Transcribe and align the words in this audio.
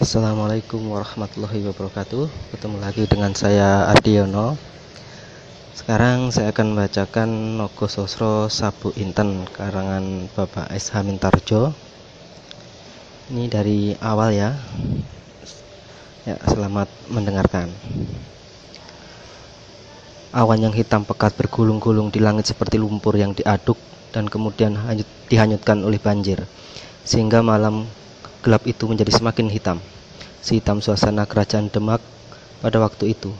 Assalamualaikum 0.00 0.80
warahmatullahi 0.96 1.60
wabarakatuh. 1.60 2.56
Ketemu 2.56 2.76
lagi 2.80 3.04
dengan 3.04 3.36
saya 3.36 3.84
Ardiono. 3.92 4.56
Sekarang 5.76 6.32
saya 6.32 6.56
akan 6.56 6.72
membacakan 6.72 7.60
Nogo 7.60 7.84
Sosro 7.84 8.48
Sabu 8.48 8.96
Inten 8.96 9.44
Karangan 9.52 10.32
Bapak 10.32 10.72
S. 10.72 10.96
Hamintarjo 10.96 11.76
Ini 13.28 13.44
dari 13.52 13.92
awal 14.00 14.32
ya. 14.32 14.56
Ya 16.24 16.40
selamat 16.48 16.88
mendengarkan. 17.12 17.68
Awan 20.32 20.64
yang 20.64 20.72
hitam 20.72 21.04
pekat 21.04 21.36
bergulung-gulung 21.36 22.08
di 22.08 22.24
langit 22.24 22.48
seperti 22.48 22.80
lumpur 22.80 23.20
yang 23.20 23.36
diaduk 23.36 23.76
Dan 24.16 24.32
kemudian 24.32 24.80
dihanyutkan 25.28 25.84
oleh 25.84 26.00
banjir. 26.00 26.40
Sehingga 27.04 27.44
malam 27.44 27.84
gelap 28.40 28.64
itu 28.64 28.88
menjadi 28.88 29.12
semakin 29.12 29.52
hitam. 29.52 29.78
Sehitam 30.40 30.80
suasana 30.80 31.28
kerajaan 31.28 31.68
Demak 31.68 32.00
pada 32.64 32.80
waktu 32.80 33.12
itu, 33.12 33.32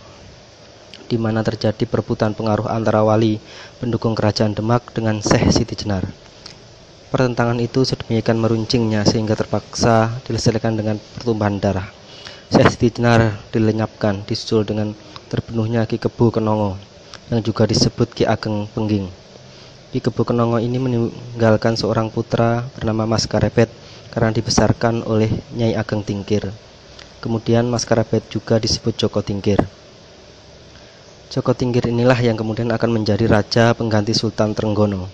di 1.08 1.16
mana 1.16 1.40
terjadi 1.40 1.88
perebutan 1.88 2.36
pengaruh 2.36 2.68
antara 2.68 3.00
wali 3.00 3.40
pendukung 3.80 4.12
kerajaan 4.12 4.52
Demak 4.52 4.92
dengan 4.92 5.24
Syekh 5.24 5.50
Siti 5.50 5.74
Jenar. 5.74 6.04
Pertentangan 7.10 7.58
itu 7.58 7.82
sedemikian 7.82 8.38
meruncingnya 8.38 9.02
sehingga 9.02 9.34
terpaksa 9.34 10.22
diselesaikan 10.22 10.78
dengan 10.78 10.96
pertumbuhan 11.18 11.58
darah. 11.58 11.88
Syekh 12.52 12.70
Siti 12.76 12.88
Jenar 13.00 13.40
dilenyapkan 13.50 14.22
disusul 14.28 14.62
dengan 14.62 14.94
terbunuhnya 15.26 15.88
Ki 15.90 15.98
Kebu 15.98 16.30
Kenongo 16.30 16.78
yang 17.32 17.40
juga 17.42 17.66
disebut 17.66 18.12
Ki 18.14 18.28
Ageng 18.28 18.70
Pengging. 18.70 19.10
Ki 19.90 19.98
Kebu 19.98 20.22
Kenongo 20.22 20.62
ini 20.62 20.78
meninggalkan 20.78 21.74
seorang 21.74 22.12
putra 22.14 22.62
bernama 22.78 23.10
Mas 23.10 23.26
Karepet 23.26 23.72
karena 24.10 24.34
dibesarkan 24.34 25.06
oleh 25.06 25.30
Nyai 25.54 25.78
Ageng 25.78 26.02
Tingkir. 26.02 26.50
Kemudian 27.22 27.70
Mas 27.70 27.86
Karabet 27.86 28.26
juga 28.26 28.58
disebut 28.58 28.98
Joko 28.98 29.22
Tingkir. 29.22 29.62
Joko 31.30 31.54
Tingkir 31.54 31.86
inilah 31.86 32.18
yang 32.18 32.34
kemudian 32.34 32.66
akan 32.74 32.90
menjadi 32.90 33.30
raja 33.30 33.70
pengganti 33.70 34.10
Sultan 34.10 34.50
Trenggono. 34.50 35.06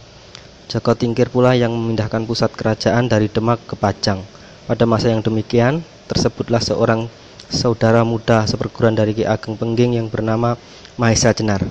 Joko 0.66 0.96
Tingkir 0.96 1.28
pula 1.28 1.52
yang 1.52 1.76
memindahkan 1.76 2.24
pusat 2.24 2.50
kerajaan 2.56 3.06
dari 3.06 3.28
Demak 3.28 3.60
ke 3.68 3.76
Pajang. 3.76 4.24
Pada 4.64 4.82
masa 4.88 5.12
yang 5.12 5.20
demikian, 5.20 5.84
tersebutlah 6.08 6.58
seorang 6.58 7.06
saudara 7.52 8.02
muda 8.02 8.48
seperguruan 8.48 8.96
dari 8.96 9.14
Ki 9.14 9.22
Ageng 9.28 9.54
Pengging 9.54 9.94
yang 9.94 10.10
bernama 10.10 10.58
Mahesa 10.98 11.30
Jenar. 11.36 11.62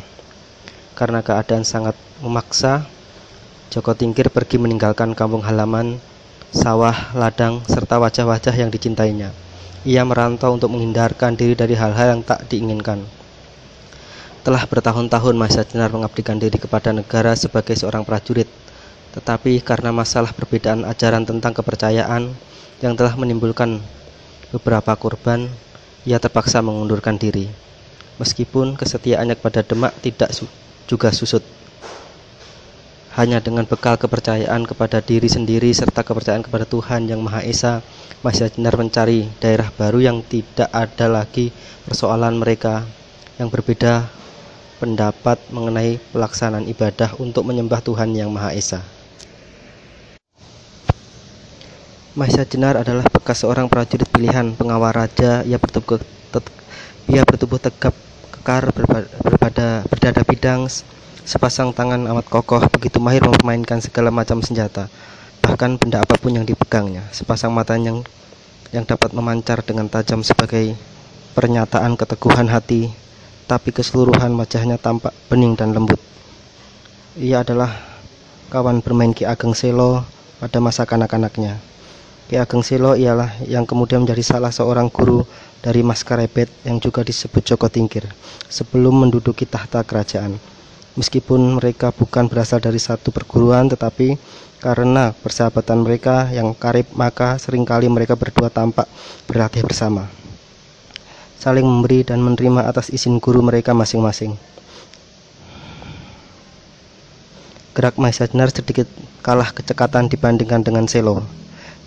Karena 0.95 1.19
keadaan 1.19 1.67
sangat 1.67 1.97
memaksa, 2.23 2.87
Joko 3.73 3.91
Tingkir 3.97 4.31
pergi 4.31 4.55
meninggalkan 4.55 5.11
kampung 5.11 5.43
halaman 5.43 5.99
sawah, 6.55 7.11
ladang, 7.11 7.59
serta 7.67 7.99
wajah-wajah 7.99 8.55
yang 8.55 8.71
dicintainya. 8.71 9.35
Ia 9.83 10.01
merantau 10.07 10.55
untuk 10.55 10.71
menghindarkan 10.71 11.35
diri 11.35 11.53
dari 11.53 11.75
hal-hal 11.75 12.17
yang 12.17 12.21
tak 12.23 12.47
diinginkan. 12.47 13.03
Telah 14.41 14.63
bertahun-tahun 14.65 15.35
Mas 15.35 15.59
Jenar 15.59 15.91
mengabdikan 15.91 16.39
diri 16.39 16.55
kepada 16.55 16.95
negara 16.95 17.35
sebagai 17.35 17.75
seorang 17.75 18.07
prajurit, 18.07 18.47
tetapi 19.13 19.59
karena 19.61 19.91
masalah 19.91 20.31
perbedaan 20.31 20.87
ajaran 20.87 21.27
tentang 21.27 21.51
kepercayaan 21.51 22.31
yang 22.79 22.93
telah 22.95 23.13
menimbulkan 23.19 23.83
beberapa 24.55 24.95
korban, 24.95 25.51
ia 26.07 26.17
terpaksa 26.17 26.63
mengundurkan 26.63 27.19
diri. 27.19 27.51
Meskipun 28.15 28.79
kesetiaannya 28.79 29.35
kepada 29.35 29.59
Demak 29.59 29.91
tidak 29.99 30.31
juga 30.87 31.11
susut 31.11 31.43
hanya 33.15 33.39
dengan 33.39 33.63
bekal 33.63 33.95
kepercayaan 33.95 34.67
kepada 34.67 34.99
diri 34.99 35.31
sendiri 35.31 35.71
serta 35.71 36.03
kepercayaan 36.03 36.43
kepada 36.43 36.67
Tuhan 36.67 37.07
yang 37.07 37.23
Maha 37.23 37.47
Esa, 37.47 37.79
masih 38.19 38.51
benar 38.51 38.75
mencari 38.75 39.31
daerah 39.39 39.71
baru 39.71 40.03
yang 40.03 40.19
tidak 40.27 40.67
ada 40.75 41.07
lagi 41.07 41.55
persoalan 41.87 42.35
mereka 42.35 42.83
yang 43.39 43.47
berbeda 43.47 44.11
pendapat 44.83 45.39
mengenai 45.47 45.95
pelaksanaan 46.11 46.67
ibadah 46.67 47.15
untuk 47.15 47.47
menyembah 47.47 47.79
Tuhan 47.79 48.11
yang 48.11 48.35
Maha 48.35 48.51
Esa. 48.51 48.83
Mahesa 52.15 52.47
Jenar 52.47 52.79
adalah 52.79 53.03
bekas 53.11 53.43
seorang 53.43 53.67
prajurit 53.67 54.07
pilihan 54.07 54.55
pengawal 54.55 54.95
raja. 54.95 55.43
Ia 55.43 55.59
bertubuh, 55.59 55.99
ia 57.11 57.27
bertubuh 57.27 57.59
tegap, 57.59 57.91
kekar, 58.31 58.71
berbada, 58.71 59.83
berdada 59.83 60.23
bidang, 60.23 60.63
Sepasang 61.25 61.73
tangan 61.73 62.05
amat 62.05 62.29
kokoh, 62.29 62.61
begitu 62.69 63.01
mahir 63.01 63.25
memainkan 63.25 63.81
segala 63.81 64.13
macam 64.13 64.45
senjata, 64.45 64.93
bahkan 65.41 65.73
benda 65.73 66.05
apa 66.05 66.21
pun 66.21 66.37
yang 66.37 66.45
dipegangnya. 66.45 67.01
Sepasang 67.09 67.49
mata 67.49 67.73
yang 67.81 68.05
yang 68.69 68.85
dapat 68.85 69.09
memancar 69.09 69.65
dengan 69.65 69.89
tajam 69.89 70.21
sebagai 70.21 70.77
pernyataan 71.33 71.97
keteguhan 71.97 72.45
hati, 72.45 72.93
tapi 73.49 73.73
keseluruhan 73.73 74.37
wajahnya 74.37 74.77
tampak 74.77 75.17
bening 75.25 75.57
dan 75.57 75.73
lembut. 75.73 75.97
Ia 77.17 77.41
adalah 77.41 77.73
kawan 78.53 78.85
bermain 78.85 79.09
Ki 79.09 79.25
Ageng 79.25 79.57
Selo 79.57 80.05
pada 80.37 80.61
masa 80.61 80.85
kanak-kanaknya. 80.85 81.57
Ki 82.29 82.37
Ageng 82.37 82.61
Selo 82.61 82.93
ialah 82.93 83.33
yang 83.49 83.65
kemudian 83.65 84.05
menjadi 84.05 84.37
salah 84.37 84.53
seorang 84.53 84.93
guru 84.93 85.25
dari 85.65 85.81
Mas 85.81 86.05
Karebet 86.05 86.53
yang 86.69 86.77
juga 86.77 87.01
disebut 87.01 87.41
Joko 87.41 87.65
Tingkir 87.65 88.05
sebelum 88.45 88.93
menduduki 89.09 89.49
tahta 89.49 89.81
kerajaan. 89.81 90.53
Meskipun 90.95 91.59
mereka 91.59 91.91
bukan 91.91 92.31
berasal 92.31 92.63
dari 92.63 92.79
satu 92.79 93.11
perguruan, 93.11 93.67
tetapi 93.67 94.15
karena 94.63 95.11
persahabatan 95.11 95.83
mereka 95.83 96.31
yang 96.31 96.55
karib, 96.55 96.87
maka 96.95 97.35
sering 97.35 97.67
kali 97.67 97.91
mereka 97.91 98.15
berdua 98.15 98.47
tampak 98.47 98.87
berlatih 99.27 99.67
bersama, 99.67 100.07
saling 101.35 101.67
memberi 101.67 102.07
dan 102.07 102.23
menerima 102.23 102.71
atas 102.71 102.87
izin 102.87 103.19
guru 103.19 103.43
mereka 103.43 103.75
masing-masing. 103.75 104.39
Gerak 107.75 107.99
Mahesajnar 107.99 108.55
sedikit 108.55 108.87
kalah 109.19 109.51
kecekatan 109.51 110.07
dibandingkan 110.07 110.63
dengan 110.63 110.87
Selo, 110.87 111.27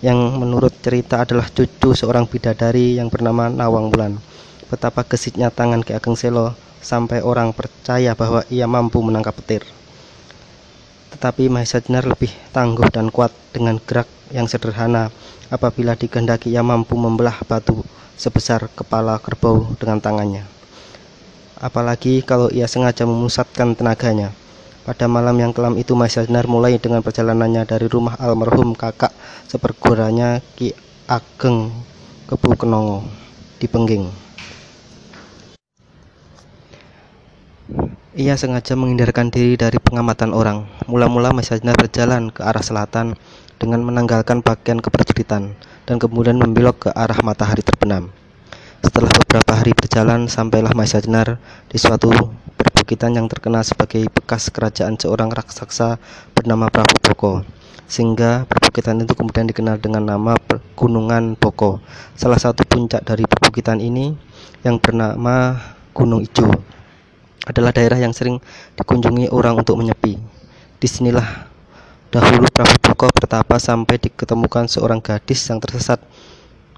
yang 0.05 0.37
menurut 0.37 0.71
cerita 0.85 1.25
adalah 1.25 1.49
cucu 1.49 1.97
seorang 1.97 2.29
bidadari 2.29 3.01
yang 3.01 3.09
bernama 3.09 3.49
Nawang 3.49 3.89
Bulan. 3.89 4.21
Betapa 4.69 5.01
gesitnya 5.01 5.49
tangan 5.49 5.81
Ki 5.81 5.97
Ageng 5.97 6.13
Selo 6.13 6.68
sampai 6.79 7.23
orang 7.23 7.51
percaya 7.51 8.15
bahwa 8.15 8.43
ia 8.47 8.65
mampu 8.65 8.99
menangkap 9.03 9.35
petir. 9.37 9.63
Tetapi 11.15 11.51
Mahesa 11.51 11.83
Jenar 11.83 12.07
lebih 12.07 12.31
tangguh 12.55 12.87
dan 12.87 13.11
kuat 13.11 13.33
dengan 13.51 13.81
gerak 13.83 14.07
yang 14.31 14.45
sederhana 14.45 15.11
apabila 15.49 15.97
dikehendaki 15.97 16.53
ia 16.53 16.61
mampu 16.61 16.95
membelah 16.95 17.35
batu 17.49 17.81
sebesar 18.15 18.69
kepala 18.71 19.17
kerbau 19.19 19.73
dengan 19.79 19.99
tangannya. 19.99 20.45
Apalagi 21.59 22.23
kalau 22.23 22.47
ia 22.53 22.71
sengaja 22.71 23.03
memusatkan 23.03 23.75
tenaganya. 23.75 24.31
Pada 24.87 25.05
malam 25.11 25.35
yang 25.37 25.51
kelam 25.51 25.75
itu 25.75 25.93
Mahesa 25.93 26.23
Jenar 26.23 26.47
mulai 26.47 26.79
dengan 26.79 27.03
perjalanannya 27.03 27.67
dari 27.67 27.85
rumah 27.91 28.15
almarhum 28.17 28.73
kakak 28.73 29.11
seperguranya 29.45 30.39
Ki 30.55 30.71
Ageng 31.05 31.69
Kebu 32.31 32.55
Kenongo 32.55 33.05
di 33.59 33.67
Pengging. 33.67 34.28
Ia 38.19 38.35
sengaja 38.35 38.75
menghindarkan 38.75 39.31
diri 39.31 39.55
dari 39.55 39.79
pengamatan 39.79 40.35
orang. 40.35 40.67
Mula-mula 40.91 41.31
Masajna 41.31 41.71
berjalan 41.71 42.27
ke 42.27 42.43
arah 42.43 42.59
selatan 42.59 43.15
dengan 43.55 43.79
menanggalkan 43.79 44.43
pakaian 44.43 44.83
keprajuritan 44.83 45.55
dan 45.87 45.95
kemudian 46.03 46.35
membelok 46.35 46.83
ke 46.83 46.89
arah 46.91 47.15
matahari 47.23 47.63
terbenam. 47.63 48.11
Setelah 48.83 49.07
beberapa 49.23 49.55
hari 49.55 49.71
berjalan, 49.71 50.27
sampailah 50.27 50.75
Masajnar 50.75 51.39
di 51.71 51.79
suatu 51.79 52.11
perbukitan 52.59 53.15
yang 53.15 53.31
terkenal 53.31 53.63
sebagai 53.63 54.11
bekas 54.11 54.51
kerajaan 54.51 54.99
seorang 54.99 55.31
raksasa 55.31 55.95
bernama 56.35 56.67
Prabu 56.67 56.99
Boko. 56.99 57.47
Sehingga 57.87 58.43
perbukitan 58.51 58.99
itu 58.99 59.15
kemudian 59.15 59.47
dikenal 59.47 59.79
dengan 59.79 60.03
nama 60.03 60.35
Gunungan 60.75 61.39
Boko. 61.39 61.79
Salah 62.19 62.35
satu 62.35 62.67
puncak 62.67 62.99
dari 62.99 63.23
perbukitan 63.23 63.79
ini 63.79 64.11
yang 64.67 64.75
bernama 64.75 65.55
Gunung 65.95 66.19
Ijo 66.27 66.68
adalah 67.49 67.73
daerah 67.73 67.97
yang 67.97 68.13
sering 68.13 68.37
dikunjungi 68.77 69.33
orang 69.33 69.57
untuk 69.57 69.81
menyepi. 69.81 70.21
Di 70.77 70.85
sinilah 70.85 71.49
dahulu 72.13 72.45
Prabu 72.53 72.77
Boko 72.77 73.09
bertapa 73.09 73.57
sampai 73.57 73.97
diketemukan 73.97 74.69
seorang 74.69 75.01
gadis 75.01 75.49
yang 75.49 75.57
tersesat 75.57 75.97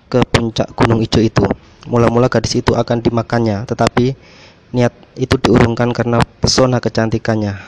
ke 0.07 0.23
puncak 0.31 0.71
gunung 0.73 1.03
ijo 1.03 1.19
itu. 1.19 1.44
Mula-mula 1.91 2.31
gadis 2.31 2.56
itu 2.56 2.71
akan 2.71 3.03
dimakannya, 3.03 3.68
tetapi 3.68 4.15
niat 4.71 4.95
itu 5.19 5.35
diurungkan 5.35 5.91
karena 5.91 6.23
pesona 6.39 6.79
kecantikannya. 6.79 7.59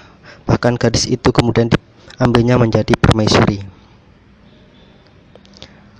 Bahkan 0.47 0.79
gadis 0.79 1.07
itu 1.11 1.35
kemudian 1.35 1.67
diambilnya 1.67 2.55
menjadi 2.55 2.95
permaisuri. 2.95 3.82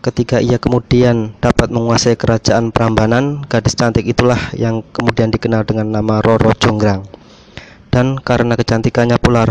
Ketika 0.04 0.44
ia 0.44 0.60
kemudian 0.60 1.32
dapat 1.40 1.72
menguasai 1.72 2.20
kerajaan 2.20 2.76
Prambanan, 2.76 3.40
gadis 3.48 3.72
cantik 3.72 4.04
itulah 4.04 4.36
yang 4.52 4.84
kemudian 4.92 5.32
dikenal 5.32 5.64
dengan 5.64 5.96
nama 5.96 6.20
Roro 6.20 6.52
Jonggrang. 6.60 7.08
Dan 7.88 8.20
karena 8.20 8.60
kecantikannya 8.60 9.16
pula 9.16 9.48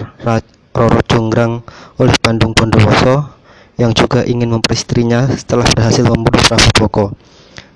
Roro 0.76 1.00
Jonggrang 1.08 1.64
oleh 1.96 2.12
Bandung 2.20 2.52
Bondowoso 2.52 3.32
yang 3.80 3.96
juga 3.96 4.28
ingin 4.28 4.52
memperistrinya 4.52 5.24
setelah 5.32 5.64
berhasil 5.72 6.04
membunuh 6.04 6.44
Prabu 6.44 6.68
Boko. 6.76 7.06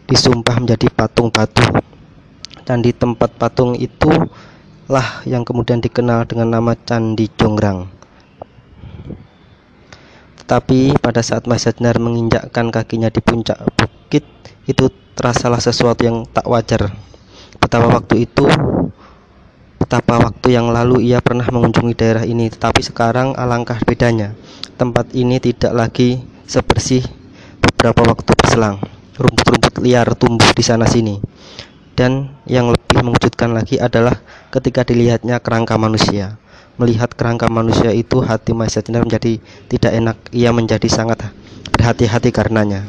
disumpah 0.07 0.61
menjadi 0.61 0.87
patung 0.93 1.33
batu. 1.33 1.65
Candi 2.63 2.93
tempat 2.93 3.33
patung 3.41 3.73
itu 3.75 4.13
lah 4.87 5.25
yang 5.27 5.43
kemudian 5.43 5.81
dikenal 5.83 6.29
dengan 6.29 6.61
nama 6.61 6.77
Candi 6.77 7.27
Jonggrang. 7.41 7.96
Tetapi 10.47 11.03
pada 11.03 11.27
saat 11.27 11.51
Mas 11.51 11.67
Jenar 11.67 11.99
menginjakkan 11.99 12.71
kakinya 12.71 13.11
di 13.11 13.19
puncak 13.19 13.59
bukit, 13.75 14.23
itu 14.71 14.87
terasalah 15.19 15.59
sesuatu 15.59 16.07
yang 16.07 16.23
tak 16.31 16.47
wajar. 16.47 16.95
Betapa 17.59 17.91
waktu 17.91 18.31
itu 18.31 18.47
Betapa 19.87 20.19
waktu 20.19 20.57
yang 20.57 20.75
lalu 20.75 21.07
ia 21.07 21.23
pernah 21.23 21.47
mengunjungi 21.47 21.95
daerah 21.95 22.25
ini, 22.27 22.51
tetapi 22.51 22.83
sekarang 22.83 23.39
alangkah 23.39 23.79
bedanya. 23.87 24.35
Tempat 24.75 25.15
ini 25.15 25.39
tidak 25.39 25.71
lagi 25.79 26.27
sebersih 26.43 27.07
beberapa 27.63 28.03
waktu 28.03 28.35
berselang. 28.35 28.83
Rumput-rumput 29.15 29.79
liar 29.87 30.11
tumbuh 30.19 30.51
di 30.57 30.65
sana-sini. 30.67 31.23
Dan 31.95 32.35
yang 32.51 32.75
lebih 32.75 32.99
mengejutkan 32.99 33.55
lagi 33.55 33.79
adalah 33.79 34.19
ketika 34.51 34.83
dilihatnya 34.83 35.39
kerangka 35.39 35.79
manusia. 35.79 36.35
Melihat 36.77 37.09
kerangka 37.17 37.49
manusia 37.49 37.89
itu, 37.97 38.21
hati 38.21 38.53
Maisatinar 38.53 39.09
menjadi 39.09 39.41
tidak 39.73 39.93
enak. 39.97 40.17
Ia 40.37 40.53
menjadi 40.53 40.89
sangat 40.93 41.33
berhati-hati 41.73 42.29
karenanya. 42.33 42.85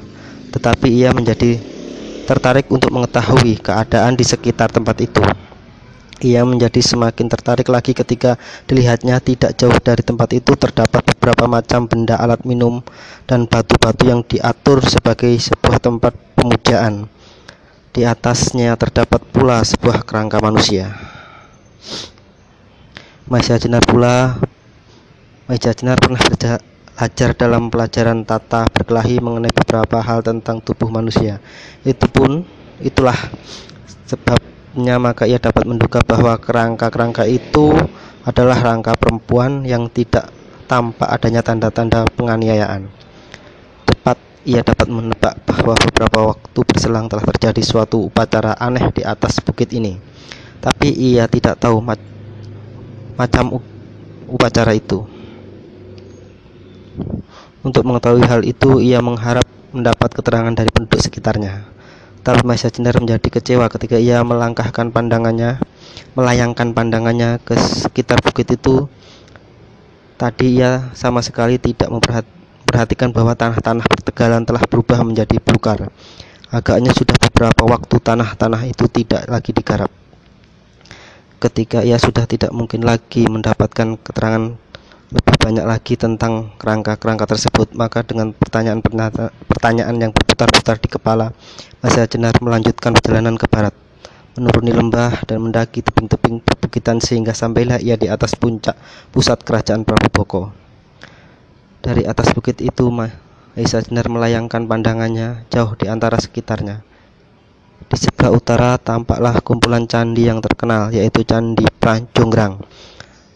Tetapi 0.51 0.91
ia 0.91 1.15
menjadi 1.15 1.55
tertarik 2.27 2.67
untuk 2.67 2.91
mengetahui 2.91 3.63
keadaan 3.63 4.19
di 4.19 4.27
sekitar 4.27 4.67
tempat 4.67 4.99
itu. 4.99 5.23
Ia 6.17 6.41
menjadi 6.43 6.81
semakin 6.81 7.29
tertarik 7.29 7.69
lagi 7.69 7.93
ketika 7.93 8.41
dilihatnya 8.65 9.21
tidak 9.21 9.53
jauh 9.53 9.77
dari 9.79 10.01
tempat 10.01 10.33
itu 10.33 10.57
terdapat 10.57 11.05
beberapa 11.13 11.45
macam 11.45 11.85
benda 11.85 12.17
alat 12.17 12.41
minum 12.41 12.81
dan 13.29 13.45
batu-batu 13.45 14.09
yang 14.09 14.25
diatur 14.25 14.81
sebagai 14.81 15.31
sebuah 15.37 15.77
tempat 15.77 16.17
pemujaan. 16.33 17.05
Di 17.93 18.03
atasnya 18.03 18.73
terdapat 18.75 19.23
pula 19.29 19.61
sebuah 19.61 20.03
kerangka 20.03 20.41
manusia. 20.41 21.16
Masya 23.27 23.59
Jenar 23.59 23.83
pula 23.83 24.39
Masya 25.51 25.75
Jenar 25.75 25.99
pernah 25.99 26.15
belajar 26.23 27.29
dalam 27.35 27.67
pelajaran 27.67 28.23
tata 28.23 28.63
berkelahi 28.71 29.19
mengenai 29.19 29.51
beberapa 29.51 29.99
hal 29.99 30.23
tentang 30.23 30.63
tubuh 30.63 30.87
manusia. 30.87 31.43
Itu 31.83 32.07
pun 32.07 32.47
itulah 32.79 33.19
sebab 34.07 34.39
maka 34.79 35.27
ia 35.27 35.43
dapat 35.43 35.67
menduga 35.67 35.99
bahwa 36.07 36.39
kerangka-kerangka 36.39 37.27
itu 37.27 37.75
adalah 38.23 38.63
rangka 38.63 38.95
perempuan 38.95 39.67
yang 39.67 39.91
tidak 39.91 40.31
tampak 40.71 41.11
adanya 41.11 41.43
tanda-tanda 41.43 42.07
penganiayaan. 42.15 42.87
Cepat 43.91 44.15
ia 44.47 44.63
dapat 44.63 44.87
menebak 44.87 45.35
bahwa 45.43 45.75
beberapa 45.75 46.31
waktu 46.31 46.59
berselang 46.63 47.11
telah 47.11 47.27
terjadi 47.35 47.59
suatu 47.59 48.07
upacara 48.07 48.55
aneh 48.55 48.87
di 48.95 49.03
atas 49.03 49.43
bukit 49.43 49.67
ini. 49.75 49.99
Tapi 50.63 50.95
ia 50.95 51.27
tidak 51.27 51.59
tahu 51.59 51.83
macam 53.17 53.59
upacara 54.29 54.77
itu. 54.77 55.03
Untuk 57.65 57.83
mengetahui 57.83 58.23
hal 58.23 58.41
itu, 58.47 58.79
ia 58.79 59.01
mengharap 59.03 59.43
mendapat 59.75 60.09
keterangan 60.15 60.53
dari 60.55 60.71
penduduk 60.71 61.03
sekitarnya. 61.03 61.67
Tapi 62.23 62.43
Jenar 62.43 62.99
menjadi 62.99 63.27
kecewa 63.27 63.71
ketika 63.71 63.95
ia 63.99 64.19
melangkahkan 64.19 64.91
pandangannya, 64.91 65.63
melayangkan 66.15 66.75
pandangannya 66.75 67.39
ke 67.43 67.55
sekitar 67.55 68.19
bukit 68.23 68.51
itu. 68.51 68.87
Tadi 70.19 70.59
ia 70.59 70.91
sama 70.91 71.23
sekali 71.23 71.55
tidak 71.55 71.87
memperhatikan 71.87 73.15
bahwa 73.15 73.31
tanah-tanah 73.31 73.85
pertegalan 73.87 74.43
telah 74.43 74.63
berubah 74.67 75.03
menjadi 75.07 75.39
bukar. 75.39 75.87
Agaknya 76.51 76.91
sudah 76.95 77.15
beberapa 77.15 77.63
waktu 77.67 77.95
tanah-tanah 77.99 78.65
itu 78.71 78.87
tidak 78.91 79.27
lagi 79.27 79.51
digarap. 79.51 79.91
Ketika 81.37 81.85
ia 81.85 82.01
sudah 82.01 82.25
tidak 82.25 82.49
mungkin 82.49 82.81
lagi 82.81 83.29
mendapatkan 83.29 84.01
keterangan 84.01 84.57
lebih 85.07 85.35
banyak 85.37 85.65
lagi 85.69 85.93
tentang 85.93 86.51
kerangka-kerangka 86.57 87.29
tersebut, 87.29 87.77
maka 87.77 88.01
dengan 88.03 88.33
pertanyaan-pertanyaan 88.33 89.95
yang 90.01 90.11
berputar-putar 90.11 90.81
di 90.81 90.89
kepala, 90.89 91.31
Masa 91.79 92.09
Jenar 92.09 92.35
melanjutkan 92.41 92.91
perjalanan 92.91 93.39
ke 93.39 93.45
barat, 93.47 93.71
menuruni 94.35 94.73
lembah 94.73 95.23
dan 95.29 95.39
mendaki 95.45 95.85
tebing-tebing 95.85 96.43
perbukitan 96.43 96.99
sehingga 96.99 97.31
sampailah 97.31 97.79
ia 97.79 97.95
di 97.95 98.11
atas 98.11 98.35
puncak 98.35 98.75
pusat 99.13 99.39
kerajaan 99.45 99.87
Prabu 99.87 100.09
Boko. 100.11 100.51
Dari 101.85 102.03
atas 102.03 102.33
bukit 102.35 102.59
itu, 102.59 102.89
Maisa 102.89 103.79
Jenar 103.79 104.11
melayangkan 104.11 104.67
pandangannya 104.67 105.47
jauh 105.53 105.71
di 105.79 105.87
antara 105.87 106.19
sekitarnya. 106.19 106.83
Di 107.87 107.95
sebelah 107.95 108.31
utara 108.35 108.75
tampaklah 108.75 109.39
kumpulan 109.39 109.87
candi 109.87 110.27
yang 110.27 110.43
terkenal, 110.43 110.91
yaitu 110.91 111.23
Candi 111.23 111.63
Pranjonggrang 111.79 112.59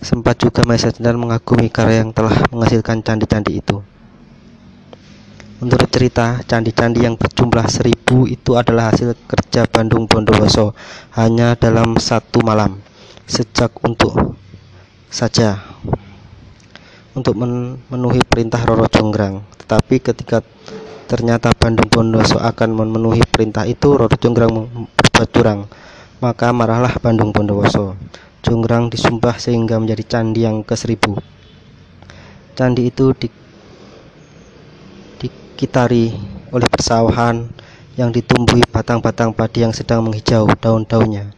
Sempat 0.01 0.41
juga 0.41 0.65
Maisa 0.65 0.89
Jenar 0.89 1.13
mengagumi 1.13 1.69
karya 1.69 2.01
yang 2.01 2.09
telah 2.09 2.33
menghasilkan 2.49 3.05
candi-candi 3.05 3.61
itu. 3.61 3.85
Menurut 5.61 5.93
cerita, 5.93 6.41
candi-candi 6.41 7.05
yang 7.05 7.13
berjumlah 7.13 7.69
seribu 7.69 8.25
itu 8.25 8.57
adalah 8.57 8.89
hasil 8.89 9.13
kerja 9.29 9.69
Bandung 9.69 10.09
Bondowoso 10.09 10.73
hanya 11.13 11.53
dalam 11.53 12.01
satu 12.01 12.41
malam. 12.41 12.81
Sejak 13.29 13.77
untuk 13.85 14.33
saja 15.05 15.61
untuk 17.13 17.37
memenuhi 17.37 18.25
perintah 18.25 18.65
Roro 18.65 18.89
Jonggrang. 18.89 19.45
Tetapi 19.61 20.01
ketika 20.01 20.41
ternyata 21.11 21.51
Bandung 21.51 21.91
Bondowoso 21.91 22.39
akan 22.39 22.71
memenuhi 22.71 23.19
perintah 23.27 23.67
itu, 23.67 23.99
Roro 23.99 24.15
Jonggrang 24.15 24.71
berbuat 24.95 25.29
curang. 25.35 25.67
Maka 26.23 26.55
marahlah 26.55 26.95
Bandung 27.03 27.35
Bondowoso. 27.35 27.99
Jonggrang 28.47 28.87
disumpah 28.87 29.35
sehingga 29.35 29.75
menjadi 29.75 30.07
candi 30.07 30.47
yang 30.47 30.63
ke 30.63 30.71
seribu. 30.79 31.19
Candi 32.55 32.87
itu 32.87 33.11
di, 33.11 33.27
dikitari 35.19 36.15
oleh 36.55 36.67
persawahan 36.71 37.43
yang 37.99 38.15
ditumbuhi 38.15 38.63
batang-batang 38.71 39.35
padi 39.35 39.67
yang 39.67 39.75
sedang 39.75 40.07
menghijau 40.07 40.47
daun-daunnya, 40.63 41.35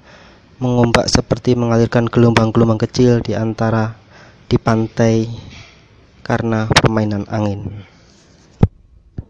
mengombak 0.61 1.09
seperti 1.09 1.57
mengalirkan 1.57 2.05
gelombang-gelombang 2.05 2.77
kecil 2.77 3.25
di 3.25 3.33
antara 3.33 3.97
di 4.45 4.61
pantai 4.61 5.25
karena 6.21 6.69
permainan 6.69 7.25
angin. 7.25 7.92